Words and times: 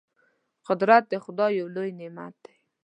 قدرت 0.67 1.03
د 1.09 1.13
خدای 1.23 1.51
یو 1.59 1.67
لوی 1.75 1.91
نعمت 1.99 2.35
دی. 2.43 2.55